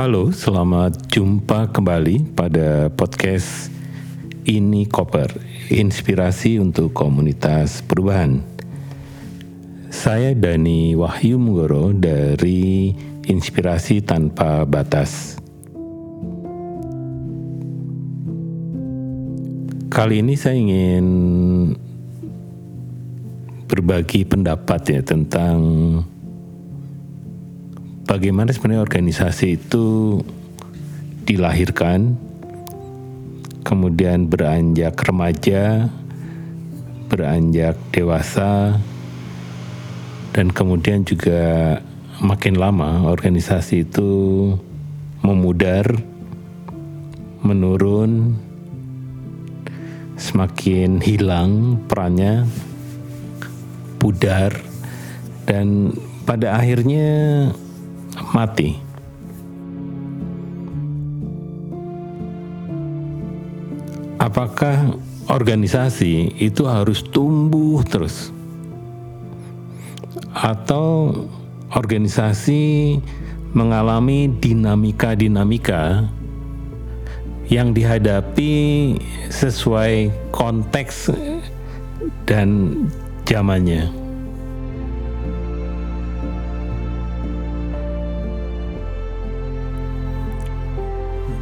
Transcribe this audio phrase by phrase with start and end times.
[0.00, 3.68] Halo, selamat jumpa kembali pada podcast
[4.48, 5.28] Ini Koper,
[5.68, 8.40] inspirasi untuk komunitas perubahan.
[9.92, 12.96] Saya Dani Wahyu Munggoro dari
[13.28, 15.36] Inspirasi Tanpa Batas.
[19.92, 21.06] Kali ini saya ingin
[23.68, 25.60] berbagi pendapat ya tentang
[28.10, 30.18] bagaimana sebenarnya organisasi itu
[31.22, 32.18] dilahirkan,
[33.62, 35.86] kemudian beranjak remaja,
[37.06, 38.82] beranjak dewasa,
[40.34, 41.78] dan kemudian juga
[42.18, 44.10] makin lama organisasi itu
[45.22, 45.86] memudar,
[47.46, 48.34] menurun,
[50.18, 52.42] semakin hilang perannya,
[54.02, 54.50] pudar,
[55.46, 55.94] dan
[56.26, 57.50] pada akhirnya
[58.32, 58.76] mati.
[64.20, 65.00] Apakah
[65.32, 68.28] organisasi itu harus tumbuh terus?
[70.36, 71.16] Atau
[71.72, 72.98] organisasi
[73.56, 76.06] mengalami dinamika-dinamika
[77.50, 78.54] yang dihadapi
[79.26, 81.10] sesuai konteks
[82.28, 82.78] dan
[83.26, 83.99] zamannya.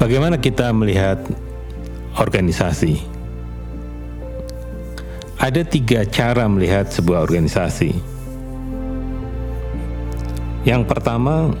[0.00, 1.20] Bagaimana kita melihat
[2.16, 3.04] organisasi?
[5.36, 7.92] Ada tiga cara melihat sebuah organisasi.
[10.64, 11.52] Yang pertama,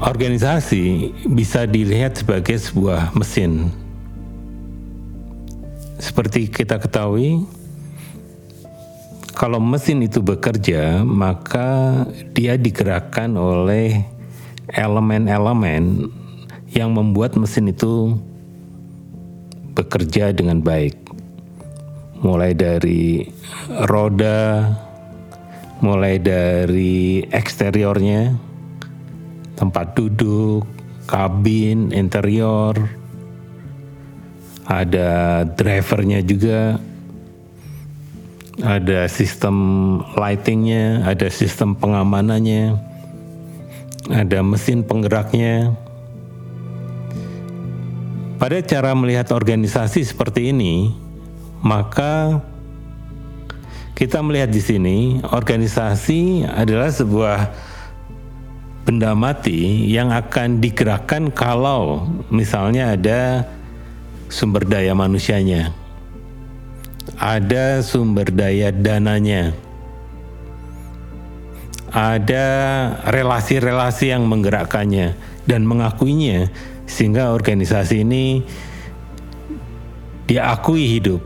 [0.00, 3.68] organisasi bisa dilihat sebagai sebuah mesin.
[6.00, 7.44] Seperti kita ketahui,
[9.36, 14.19] kalau mesin itu bekerja, maka dia digerakkan oleh
[14.74, 16.10] elemen-elemen
[16.70, 18.14] yang membuat mesin itu
[19.74, 20.94] bekerja dengan baik.
[22.20, 23.24] Mulai dari
[23.88, 24.68] roda,
[25.80, 28.36] mulai dari eksteriornya,
[29.56, 30.68] tempat duduk,
[31.08, 32.76] kabin, interior,
[34.68, 36.76] ada drivernya juga,
[38.60, 39.56] ada sistem
[40.12, 42.89] lightingnya, ada sistem pengamanannya,
[44.10, 45.74] ada mesin penggeraknya.
[48.40, 50.96] Pada cara melihat organisasi seperti ini,
[51.60, 52.40] maka
[54.00, 54.98] kita melihat di sini
[55.28, 57.52] organisasi adalah sebuah
[58.88, 63.44] benda mati yang akan digerakkan kalau misalnya ada
[64.32, 65.68] sumber daya manusianya,
[67.20, 69.52] ada sumber daya dananya,
[71.90, 72.46] ada
[73.10, 75.14] relasi-relasi yang menggerakkannya
[75.46, 76.50] dan mengakuinya
[76.86, 78.42] sehingga organisasi ini
[80.30, 81.22] diakui hidup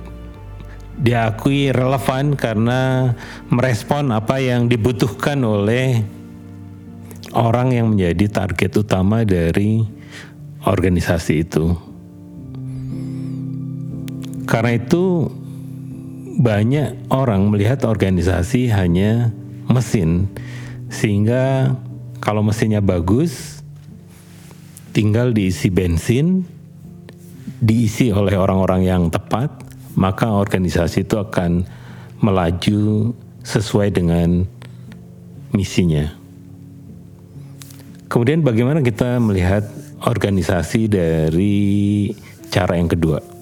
[0.94, 3.12] diakui relevan karena
[3.50, 6.06] merespon apa yang dibutuhkan oleh
[7.34, 9.82] orang yang menjadi target utama dari
[10.62, 11.74] organisasi itu.
[14.46, 15.26] Karena itu
[16.38, 19.32] banyak orang melihat organisasi hanya
[19.74, 20.30] mesin
[20.86, 21.74] sehingga
[22.22, 23.58] kalau mesinnya bagus
[24.94, 26.46] tinggal diisi bensin
[27.58, 29.50] diisi oleh orang-orang yang tepat
[29.98, 31.66] maka organisasi itu akan
[32.22, 34.46] melaju sesuai dengan
[35.54, 36.14] misinya.
[38.10, 39.66] Kemudian bagaimana kita melihat
[40.02, 42.10] organisasi dari
[42.50, 43.33] cara yang kedua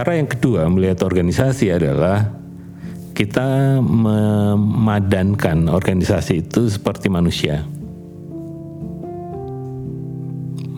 [0.00, 2.24] Cara yang kedua melihat organisasi adalah
[3.12, 7.68] kita memadankan organisasi itu seperti manusia.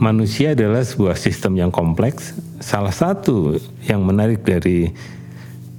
[0.02, 2.34] Manusia adalah sebuah sistem yang kompleks.
[2.58, 4.90] Salah satu yang menarik dari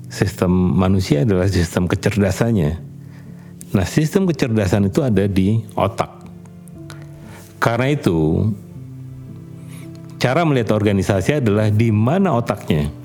[0.07, 0.47] sistem
[0.79, 2.79] manusia adalah sistem kecerdasannya.
[3.75, 6.15] Nah, sistem kecerdasan itu ada di otak.
[7.59, 8.47] Karena itu,
[10.15, 13.02] cara melihat organisasi adalah di mana otaknya.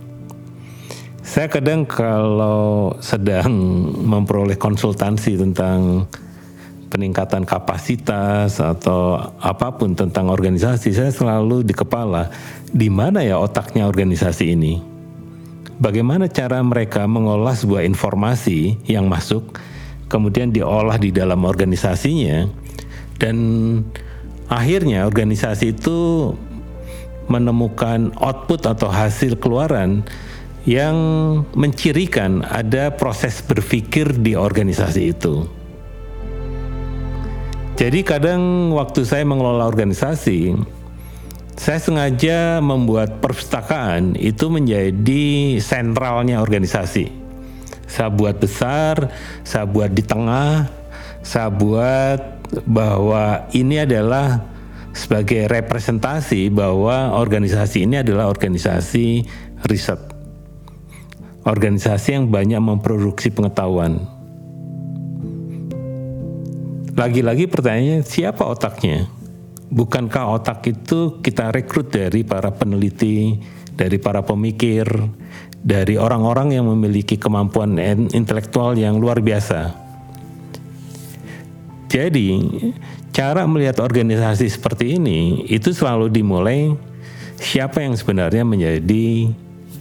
[1.28, 3.52] Saya kadang kalau sedang
[4.00, 6.08] memperoleh konsultansi tentang
[6.88, 12.32] peningkatan kapasitas atau apa pun tentang organisasi, saya selalu di kepala
[12.72, 14.80] di mana ya otaknya organisasi ini.
[15.76, 19.60] Bagaimana cara mereka mengolah sebuah informasi yang masuk,
[20.08, 22.48] kemudian diolah di dalam organisasinya,
[23.20, 23.36] dan
[24.48, 26.32] akhirnya organisasi itu
[27.28, 30.08] menemukan output atau hasil keluaran
[30.68, 30.96] yang
[31.56, 35.48] mencirikan ada proses berpikir di organisasi itu.
[37.80, 40.60] Jadi kadang waktu saya mengelola organisasi,
[41.56, 47.16] saya sengaja membuat perpustakaan itu menjadi sentralnya organisasi.
[47.88, 49.08] Saya buat besar,
[49.48, 50.68] saya buat di tengah,
[51.24, 52.20] saya buat
[52.68, 54.44] bahwa ini adalah
[54.92, 59.24] sebagai representasi bahwa organisasi ini adalah organisasi
[59.64, 60.17] riset.
[61.48, 64.18] Organisasi yang banyak memproduksi pengetahuan
[66.98, 69.06] lagi-lagi pertanyaannya siapa otaknya?
[69.70, 73.38] Bukankah otak itu kita rekrut dari para peneliti,
[73.78, 74.90] dari para pemikir,
[75.62, 77.78] dari orang-orang yang memiliki kemampuan
[78.10, 79.78] intelektual yang luar biasa?
[81.86, 82.34] Jadi,
[83.14, 86.74] cara melihat organisasi seperti ini itu selalu dimulai
[87.38, 89.30] siapa yang sebenarnya menjadi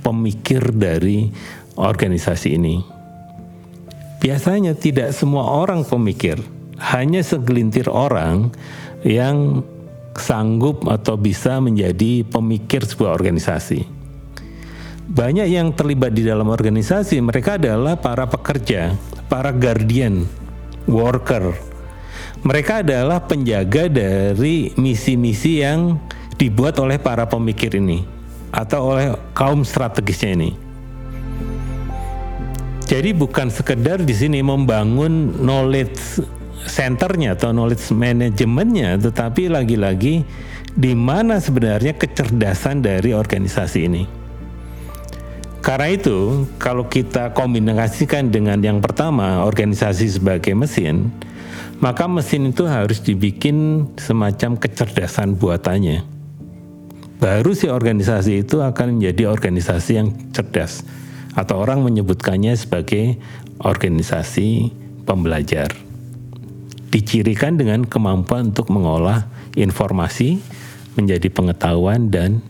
[0.08, 1.28] pemikir dari
[1.76, 2.80] organisasi ini.
[4.24, 6.40] Biasanya tidak semua orang pemikir
[6.80, 8.56] hanya segelintir orang
[9.04, 9.62] yang
[10.16, 13.84] sanggup atau bisa menjadi pemikir sebuah organisasi.
[15.08, 18.98] Banyak yang terlibat di dalam organisasi, mereka adalah para pekerja,
[19.30, 20.26] para guardian,
[20.90, 21.54] worker.
[22.42, 25.96] Mereka adalah penjaga dari misi-misi yang
[26.38, 28.17] dibuat oleh para pemikir ini
[28.52, 30.52] atau oleh kaum strategisnya ini.
[32.88, 36.24] Jadi bukan sekedar di sini membangun knowledge
[36.72, 40.24] centernya atau knowledge manajemennya, tetapi lagi-lagi
[40.72, 44.04] di mana sebenarnya kecerdasan dari organisasi ini.
[45.60, 51.12] Karena itu, kalau kita kombinasikan dengan yang pertama, organisasi sebagai mesin,
[51.84, 56.17] maka mesin itu harus dibikin semacam kecerdasan buatannya.
[57.18, 60.86] Baru si organisasi itu akan menjadi organisasi yang cerdas,
[61.34, 63.18] atau orang menyebutkannya sebagai
[63.62, 64.70] organisasi
[65.06, 65.70] pembelajar
[66.94, 70.42] dicirikan dengan kemampuan untuk mengolah informasi
[70.98, 72.42] menjadi pengetahuan dan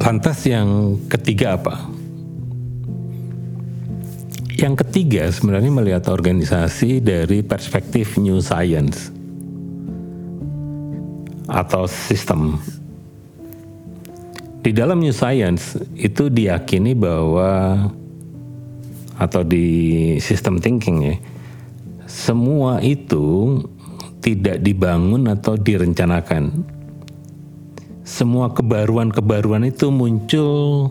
[0.00, 1.93] lantas yang ketiga apa?
[4.64, 9.12] Yang ketiga sebenarnya melihat organisasi dari perspektif new science
[11.44, 12.56] atau sistem.
[14.64, 17.76] Di dalam new science itu diyakini bahwa
[19.20, 21.16] atau di sistem thinking ya,
[22.08, 23.60] semua itu
[24.24, 26.64] tidak dibangun atau direncanakan.
[28.00, 30.88] Semua kebaruan-kebaruan itu muncul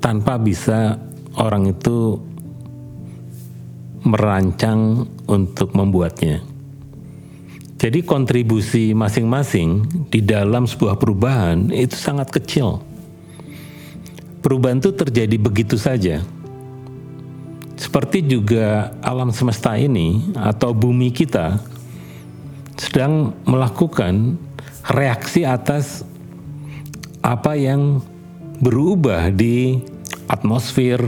[0.00, 0.96] tanpa bisa
[1.36, 2.31] orang itu
[4.02, 6.42] merancang untuk membuatnya.
[7.78, 12.78] Jadi kontribusi masing-masing di dalam sebuah perubahan itu sangat kecil.
[14.42, 16.22] Perubahan itu terjadi begitu saja
[17.82, 21.58] seperti juga alam semesta ini atau bumi kita
[22.78, 24.38] sedang melakukan
[24.86, 26.06] reaksi atas
[27.26, 27.98] apa yang
[28.62, 29.82] berubah di
[30.30, 31.02] atmosfer,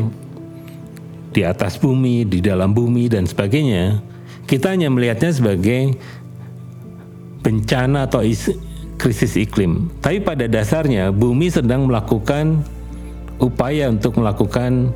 [1.34, 3.98] di atas bumi, di dalam bumi dan sebagainya.
[4.46, 5.98] Kita hanya melihatnya sebagai
[7.42, 8.22] bencana atau
[8.96, 9.90] krisis iklim.
[9.98, 12.62] Tapi pada dasarnya bumi sedang melakukan
[13.42, 14.94] upaya untuk melakukan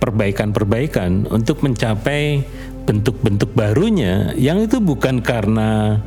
[0.00, 2.46] perbaikan-perbaikan untuk mencapai
[2.88, 6.00] bentuk-bentuk barunya yang itu bukan karena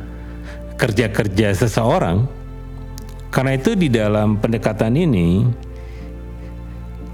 [0.74, 2.26] kerja-kerja seseorang.
[3.30, 5.42] Karena itu di dalam pendekatan ini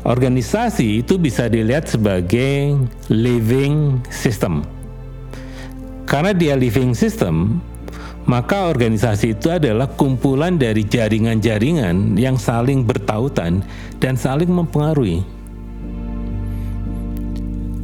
[0.04, 2.76] organisasi itu bisa dilihat sebagai
[3.12, 4.64] living system.
[6.08, 7.62] Karena dia living system,
[8.26, 13.62] maka organisasi itu adalah kumpulan dari jaringan-jaringan yang saling bertautan
[14.02, 15.22] dan saling mempengaruhi.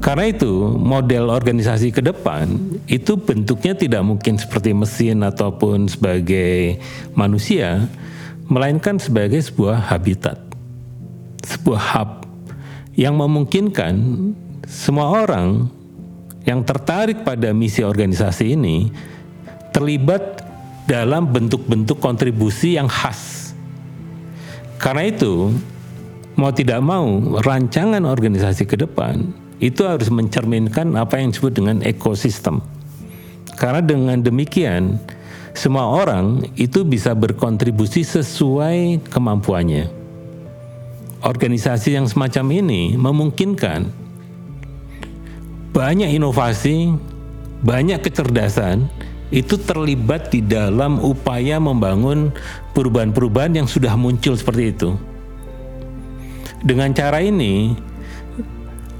[0.07, 2.47] Karena itu model organisasi ke depan
[2.87, 6.79] itu bentuknya tidak mungkin seperti mesin ataupun sebagai
[7.19, 7.91] manusia,
[8.47, 10.46] melainkan sebagai sebuah habitat,
[11.47, 12.11] sebuah hub
[12.99, 13.95] yang memungkinkan
[14.67, 15.71] semua orang
[16.43, 18.91] yang tertarik pada misi organisasi ini
[19.71, 20.43] terlibat
[20.87, 23.53] dalam bentuk-bentuk kontribusi yang khas.
[24.79, 25.51] Karena itu,
[26.39, 29.27] mau tidak mau, rancangan organisasi ke depan
[29.59, 32.61] itu harus mencerminkan apa yang disebut dengan ekosistem.
[33.57, 35.01] Karena dengan demikian,
[35.57, 39.96] semua orang itu bisa berkontribusi sesuai kemampuannya.
[41.27, 43.91] Organisasi yang semacam ini memungkinkan
[45.75, 46.95] banyak inovasi,
[47.67, 48.87] banyak kecerdasan
[49.35, 52.31] itu terlibat di dalam upaya membangun
[52.79, 54.95] perubahan-perubahan yang sudah muncul seperti itu.
[56.63, 57.75] Dengan cara ini,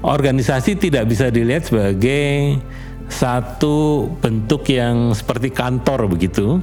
[0.03, 2.59] organisasi tidak bisa dilihat sebagai
[3.07, 6.59] satu bentuk yang seperti kantor begitu,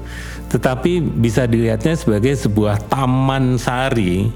[0.52, 4.28] tetapi bisa dilihatnya sebagai sebuah taman sari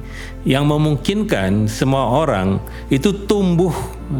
[0.49, 2.57] yang memungkinkan semua orang
[2.89, 3.73] itu tumbuh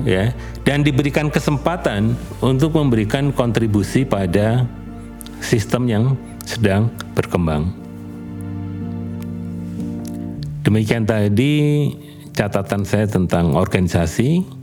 [0.05, 0.37] ya
[0.69, 2.13] dan diberikan kesempatan
[2.45, 4.69] untuk memberikan kontribusi pada
[5.41, 6.05] sistem yang
[6.45, 7.73] sedang berkembang.
[10.69, 11.89] Demikian tadi
[12.37, 14.58] catatan saya tentang organisasi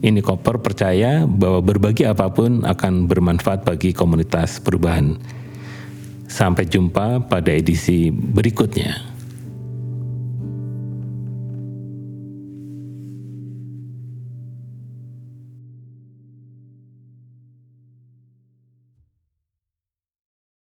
[0.00, 5.20] ini Koper percaya bahwa berbagi apa pun akan bermanfaat bagi komunitas perubahan.
[6.30, 9.09] Sampai jumpa pada edisi berikutnya.